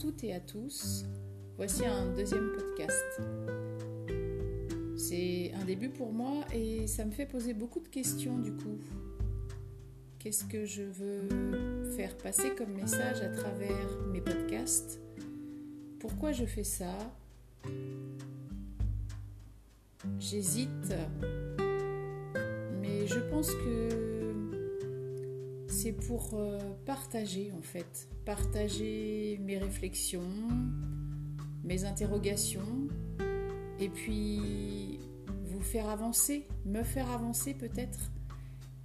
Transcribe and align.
toutes 0.00 0.24
et 0.24 0.32
à 0.32 0.40
tous. 0.40 1.04
Voici 1.58 1.84
un 1.84 2.06
deuxième 2.14 2.52
podcast. 2.52 3.20
C'est 4.96 5.52
un 5.60 5.64
début 5.66 5.90
pour 5.90 6.10
moi 6.10 6.42
et 6.54 6.86
ça 6.86 7.04
me 7.04 7.10
fait 7.10 7.26
poser 7.26 7.52
beaucoup 7.52 7.80
de 7.80 7.88
questions 7.88 8.38
du 8.38 8.52
coup. 8.52 8.78
Qu'est-ce 10.18 10.44
que 10.44 10.64
je 10.64 10.82
veux 10.82 11.90
faire 11.96 12.16
passer 12.16 12.54
comme 12.56 12.72
message 12.72 13.20
à 13.20 13.28
travers 13.28 13.98
mes 14.10 14.22
podcasts? 14.22 15.00
Pourquoi 15.98 16.32
je 16.32 16.46
fais 16.46 16.64
ça? 16.64 16.96
J'hésite, 20.18 20.94
mais 22.80 23.06
je 23.06 23.18
pense 23.30 23.50
que 23.50 24.19
c'est 25.82 25.92
pour 25.92 26.32
euh, 26.34 26.58
partager 26.84 27.52
en 27.56 27.62
fait, 27.62 28.06
partager 28.26 29.40
mes 29.42 29.56
réflexions, 29.56 30.28
mes 31.64 31.86
interrogations, 31.86 32.86
et 33.78 33.88
puis 33.88 35.00
vous 35.46 35.62
faire 35.62 35.88
avancer, 35.88 36.46
me 36.66 36.82
faire 36.82 37.10
avancer 37.10 37.54
peut-être. 37.54 37.98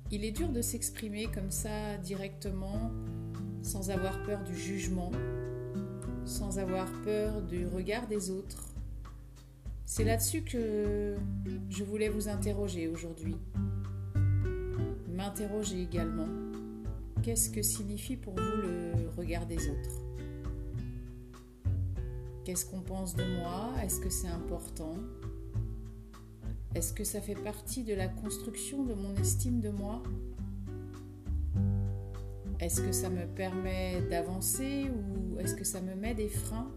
Il 0.10 0.24
est 0.24 0.32
dur 0.32 0.48
de 0.48 0.62
s'exprimer 0.62 1.26
comme 1.26 1.52
ça 1.52 1.98
directement, 1.98 2.92
sans 3.62 3.90
avoir 3.90 4.24
peur 4.24 4.42
du 4.46 4.56
jugement, 4.56 5.12
sans 6.24 6.60
avoir 6.60 6.90
peur 7.02 7.42
du 7.42 7.68
regard 7.68 8.08
des 8.08 8.32
autres. 8.32 8.70
C'est 9.84 10.06
là-dessus 10.06 10.44
que 10.44 11.18
je 11.70 11.84
voulais 11.84 12.08
vous 12.08 12.30
interroger 12.30 12.88
aujourd'hui. 12.88 13.36
M'interroger 15.10 15.82
également 15.82 16.55
qu'est-ce 17.26 17.50
que 17.50 17.64
signifie 17.64 18.18
pour 18.18 18.36
vous 18.36 18.62
le 18.62 19.10
regard 19.18 19.48
des 19.48 19.58
autres? 19.68 19.90
Qu'est-ce 22.44 22.68
qu'on 22.68 22.82
pense 22.82 23.16
de 23.16 23.24
moi? 23.40 23.74
Est-ce 23.84 24.00
que 24.00 24.12
c'est 24.12 24.28
important? 24.28 24.94
Est-ce 26.76 26.94
que 26.94 27.04
ça 27.04 27.22
fait 27.22 27.34
partie 27.34 27.84
de 27.84 27.96
la 27.96 28.08
construction 28.08 28.84
de 28.84 28.94
mon 28.94 29.16
estime 29.16 29.60
de 29.60 29.70
moi? 29.70 30.04
Est-ce 32.60 32.82
que 32.82 32.92
ça 32.92 33.10
me 33.10 33.26
permet 33.26 34.04
d'avancer 34.08 34.92
ou 34.92 35.40
est-ce 35.40 35.56
que 35.56 35.64
ça 35.64 35.82
me 35.82 35.96
met 35.96 36.14
des 36.14 36.30
freins? 36.30 36.72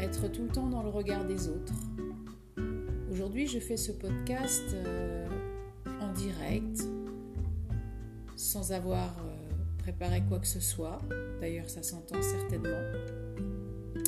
Être 0.00 0.26
tout 0.26 0.42
le 0.42 0.48
temps 0.48 0.68
dans 0.68 0.82
le 0.82 0.88
regard 0.88 1.24
des 1.24 1.46
autres. 1.46 1.74
Aujourd'hui, 3.12 3.46
je 3.46 3.60
fais 3.60 3.76
ce 3.76 3.92
podcast 3.92 4.64
euh, 4.74 5.28
en 6.00 6.12
direct, 6.14 6.82
sans 8.38 8.70
avoir 8.72 9.18
euh, 9.18 9.36
préparé 9.78 10.22
quoi 10.28 10.38
que 10.38 10.46
ce 10.46 10.60
soit. 10.60 11.00
D'ailleurs, 11.40 11.68
ça 11.68 11.82
s'entend 11.82 12.22
certainement. 12.22 12.80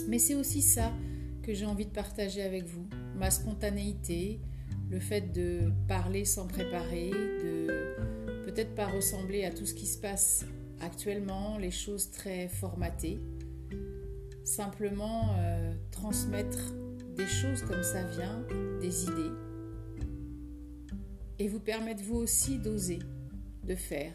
Mais 0.09 0.19
c'est 0.19 0.37
aussi 0.37 0.63
ça 0.63 0.93
que 1.43 1.53
j'ai 1.53 1.67
envie 1.67 1.87
de 1.87 1.91
partager 1.91 2.43
avec 2.43 2.65
vous. 2.65 2.87
Ma 3.17 3.31
spontanéité, 3.31 4.41
le 4.89 5.01
fait 5.01 5.33
de 5.33 5.73
parler 5.89 6.25
sans 6.25 6.47
préparer, 6.47 7.11
de 7.11 7.97
peut-être 8.47 8.75
pas 8.75 8.87
ressembler 8.87 9.45
à 9.45 9.51
tout 9.51 9.67
ce 9.67 9.75
qui 9.75 9.87
se 9.87 9.99
passe 9.99 10.47
actuellement, 10.81 11.59
les 11.59 11.73
choses 11.73 12.11
très 12.11 12.49
formatées. 12.49 13.21
Simplement 14.45 15.35
euh, 15.39 15.75
transmettre 15.91 16.73
des 17.17 17.27
choses 17.27 17.63
comme 17.63 17.83
ça 17.83 18.05
vient, 18.05 18.45
des 18.81 19.05
idées. 19.05 19.33
Et 21.41 21.49
vous 21.49 21.61
permettre 21.61 22.03
vous 22.05 22.17
aussi 22.17 22.59
d'oser, 22.59 23.01
faire, 23.75 24.13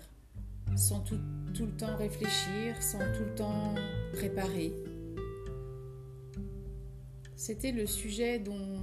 sans 0.76 1.02
tout, 1.02 1.20
tout, 1.54 1.66
le 1.66 1.72
temps 1.72 1.96
réfléchir, 1.96 2.82
sans 2.82 3.00
tout 3.00 3.24
le 3.24 3.36
temps 3.36 3.76
préparer. 4.14 4.74
C'était 7.36 7.72
le 7.72 7.86
sujet 7.86 8.40
dont 8.40 8.80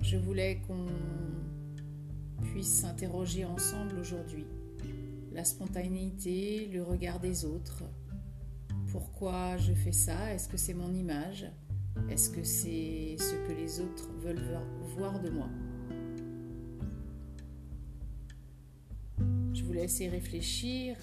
je 0.00 0.16
voulais 0.16 0.60
qu'on 0.66 0.86
puisse 2.52 2.68
s'interroger 2.68 3.44
ensemble 3.44 3.98
aujourd'hui. 3.98 4.46
La 5.32 5.44
spontanéité, 5.44 6.68
le 6.72 6.82
regard 6.82 7.20
des 7.20 7.44
autres. 7.44 7.84
Pourquoi 8.90 9.56
je 9.58 9.72
fais 9.72 9.92
ça? 9.92 10.32
Est-ce 10.32 10.48
que 10.48 10.56
c'est 10.56 10.74
mon 10.74 10.92
image? 10.94 11.46
Est-ce 12.08 12.30
que 12.30 12.42
c'est 12.42 13.16
ce 13.18 13.34
que 13.46 13.52
les 13.52 13.80
autres 13.80 14.08
veulent 14.18 14.44
voir 14.96 15.20
de 15.20 15.30
moi? 15.30 15.48
Vous 19.68 19.74
laisser 19.74 20.08
réfléchir 20.08 20.96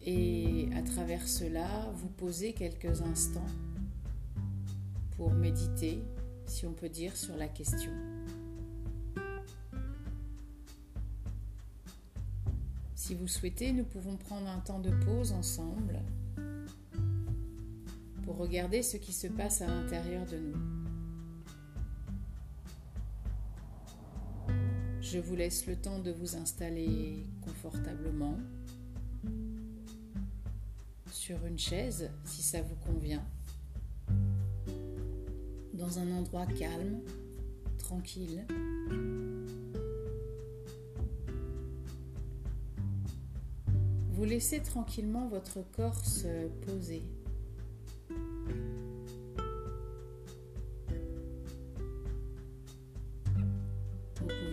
et 0.00 0.66
à 0.74 0.80
travers 0.80 1.28
cela 1.28 1.68
vous 1.94 2.08
poser 2.08 2.54
quelques 2.54 3.02
instants 3.02 3.46
pour 5.18 5.30
méditer, 5.32 6.02
si 6.46 6.64
on 6.64 6.72
peut 6.72 6.88
dire, 6.88 7.14
sur 7.14 7.36
la 7.36 7.48
question. 7.48 7.90
Si 12.94 13.14
vous 13.14 13.28
souhaitez, 13.28 13.72
nous 13.72 13.84
pouvons 13.84 14.16
prendre 14.16 14.48
un 14.48 14.60
temps 14.60 14.80
de 14.80 14.90
pause 15.04 15.32
ensemble 15.32 16.00
pour 18.22 18.38
regarder 18.38 18.82
ce 18.82 18.96
qui 18.96 19.12
se 19.12 19.26
passe 19.26 19.60
à 19.60 19.66
l'intérieur 19.66 20.24
de 20.24 20.38
nous. 20.38 20.75
Je 25.12 25.20
vous 25.20 25.36
laisse 25.36 25.66
le 25.66 25.76
temps 25.76 26.00
de 26.00 26.10
vous 26.10 26.34
installer 26.34 27.24
confortablement 27.40 28.36
sur 31.12 31.46
une 31.46 31.60
chaise 31.60 32.10
si 32.24 32.42
ça 32.42 32.60
vous 32.60 32.74
convient, 32.74 33.24
dans 35.74 36.00
un 36.00 36.10
endroit 36.10 36.46
calme, 36.46 36.98
tranquille. 37.78 38.44
Vous 44.10 44.24
laissez 44.24 44.60
tranquillement 44.60 45.28
votre 45.28 45.60
corps 45.76 46.04
se 46.04 46.48
poser. 46.66 47.04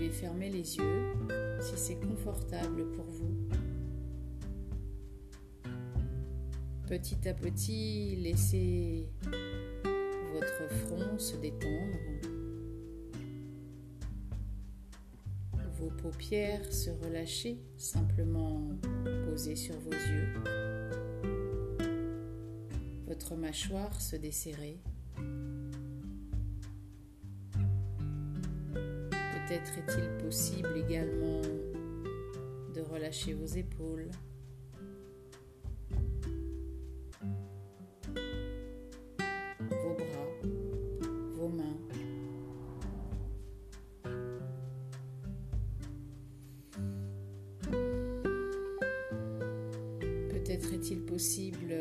Fermez 0.10 0.50
les 0.50 0.78
yeux 0.78 1.14
si 1.62 1.74
c'est 1.78 1.96
confortable 1.96 2.92
pour 2.92 3.06
vous. 3.06 3.36
Petit 6.88 7.28
à 7.28 7.34
petit, 7.34 8.18
laissez 8.18 9.08
votre 10.34 10.70
front 10.86 11.18
se 11.18 11.36
détendre, 11.38 11.98
vos 15.80 15.90
paupières 15.90 16.72
se 16.72 16.90
relâcher, 16.90 17.60
simplement 17.78 18.70
posées 19.26 19.56
sur 19.56 19.76
vos 19.80 19.92
yeux, 19.92 20.34
votre 23.08 23.36
mâchoire 23.36 24.02
se 24.02 24.16
desserrer. 24.16 24.80
Peut-être 29.54 29.78
est-il 29.78 30.26
possible 30.26 30.70
également 30.76 31.40
de 32.74 32.82
relâcher 32.82 33.34
vos 33.34 33.46
épaules. 33.46 34.10
vos 39.70 39.94
bras, 39.94 40.28
vos 41.36 41.50
mains. 41.50 41.78
Peut-être 50.30 50.74
est-il 50.74 51.06
possible 51.06 51.76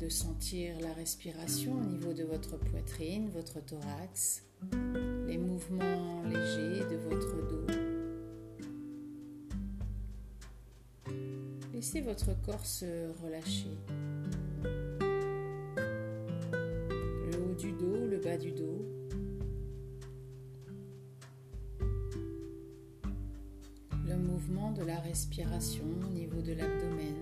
de 0.00 0.08
sentir 0.08 0.78
la 0.80 0.92
respiration 0.92 1.80
au 1.80 1.84
niveau 1.84 2.12
de 2.12 2.22
votre 2.22 2.58
poitrine, 2.58 3.28
votre 3.30 3.60
thorax 3.60 4.44
les 5.26 5.38
mouvements 5.38 6.11
Laissez 11.82 12.00
votre 12.00 12.40
corps 12.42 12.64
se 12.64 13.10
relâcher. 13.24 13.76
Le 17.26 17.36
haut 17.40 17.54
du 17.56 17.72
dos, 17.72 18.06
le 18.08 18.18
bas 18.18 18.36
du 18.36 18.52
dos. 18.52 18.86
Le 24.06 24.16
mouvement 24.16 24.70
de 24.70 24.84
la 24.84 25.00
respiration 25.00 25.82
au 26.06 26.12
niveau 26.12 26.40
de 26.40 26.52
l'abdomen. 26.52 27.16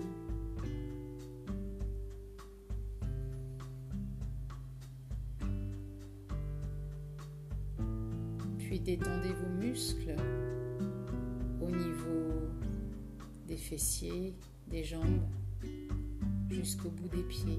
Puis 8.58 8.78
détendez 8.78 9.32
vos 9.32 9.48
muscles 9.58 10.16
au 11.62 11.70
niveau 11.70 12.10
des 13.50 13.56
fessiers, 13.56 14.32
des 14.68 14.84
jambes, 14.84 15.26
jusqu'au 16.50 16.88
bout 16.88 17.08
des 17.08 17.24
pieds. 17.24 17.58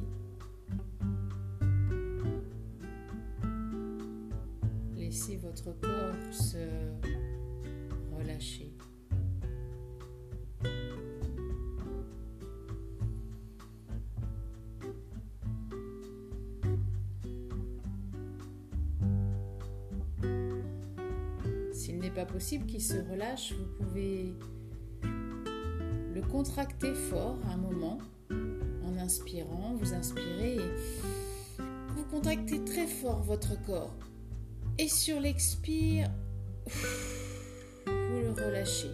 Laissez 4.96 5.36
votre 5.36 5.78
corps 5.82 6.34
se 6.34 6.66
relâcher. 8.16 8.72
S'il 21.74 22.00
n'est 22.00 22.12
pas 22.12 22.26
possible 22.26 22.66
qu'il 22.66 22.82
se 22.82 22.98
relâche, 23.12 23.52
vous 23.52 23.84
pouvez 23.84 24.34
le 26.22 26.28
contracter 26.28 26.94
fort 26.94 27.38
un 27.52 27.58
moment 27.58 27.98
en 28.30 28.98
inspirant, 28.98 29.76
vous 29.76 29.94
inspirez 29.94 30.56
et 30.56 30.72
vous 31.96 32.04
contractez 32.10 32.64
très 32.64 32.88
fort 32.88 33.22
votre 33.22 33.62
corps. 33.66 33.96
Et 34.78 34.88
sur 34.88 35.20
l'expire, 35.20 36.10
vous 36.66 38.22
le 38.22 38.32
relâchez. 38.32 38.92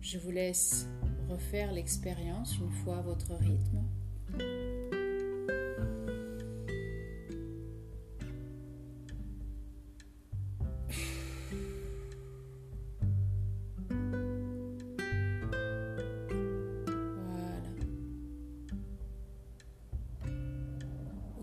Je 0.00 0.18
vous 0.18 0.30
laisse 0.30 0.86
refaire 1.28 1.72
l'expérience 1.72 2.56
une 2.58 2.70
fois 2.70 2.98
à 2.98 3.02
votre 3.02 3.34
rythme. 3.34 4.69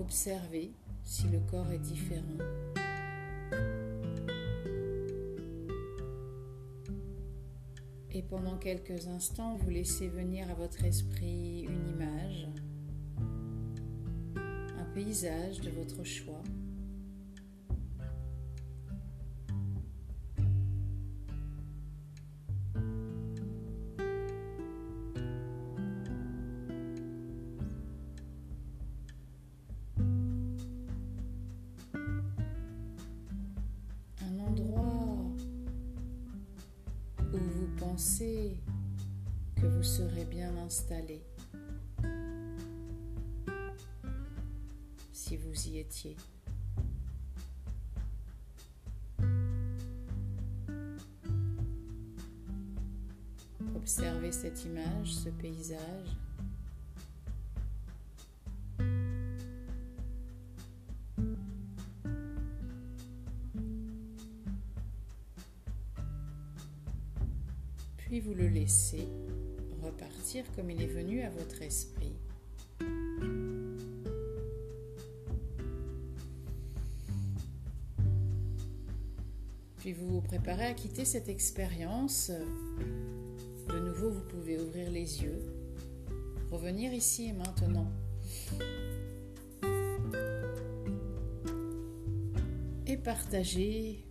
Observez 0.07 0.71
si 1.03 1.27
le 1.27 1.39
corps 1.51 1.69
est 1.69 1.79
différent. 1.79 2.23
Et 8.13 8.21
pendant 8.21 8.55
quelques 8.55 9.07
instants, 9.07 9.57
vous 9.57 9.69
laissez 9.69 10.07
venir 10.07 10.49
à 10.49 10.53
votre 10.53 10.85
esprit 10.85 11.63
une 11.63 11.89
image, 11.89 12.47
un 14.37 14.85
paysage 14.95 15.59
de 15.59 15.71
votre 15.71 16.05
choix. 16.05 16.41
Pensez 37.97 38.55
que 39.55 39.65
vous 39.65 39.81
serez 39.81 40.25
bien 40.25 40.55
installé 40.57 41.19
si 45.11 45.35
vous 45.35 45.67
y 45.67 45.79
étiez. 45.79 46.15
Observez 53.75 54.31
cette 54.31 54.63
image, 54.65 55.15
ce 55.15 55.29
paysage. 55.29 56.26
Puis 68.07 68.21
vous 68.21 68.33
le 68.33 68.47
laissez 68.47 69.05
repartir 69.83 70.45
comme 70.55 70.69
il 70.69 70.81
est 70.81 70.87
venu 70.87 71.23
à 71.23 71.29
votre 71.29 71.61
esprit. 71.61 72.13
Puis 79.79 79.91
vous 79.91 80.07
vous 80.07 80.21
préparez 80.21 80.67
à 80.67 80.73
quitter 80.73 81.03
cette 81.03 81.27
expérience. 81.27 82.31
De 83.67 83.79
nouveau, 83.79 84.09
vous 84.09 84.23
pouvez 84.23 84.57
ouvrir 84.57 84.89
les 84.89 85.23
yeux, 85.23 85.43
revenir 86.49 86.93
ici 86.93 87.25
et 87.25 87.33
maintenant. 87.33 87.91
Et 92.85 92.95
partager 92.95 94.05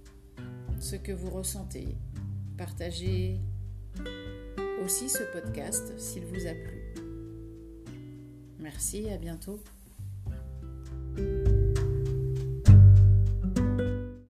ce 0.81 0.97
que 0.97 1.13
vous 1.13 1.31
ressentez. 1.31 1.97
Partager 2.59 3.41
aussi 4.85 5.09
ce 5.09 5.23
podcast 5.33 5.99
s'il 5.99 6.25
vous 6.27 6.47
a 6.47 6.53
plu. 6.53 6.83
Merci, 8.59 9.09
à 9.11 9.17
bientôt. 9.17 9.61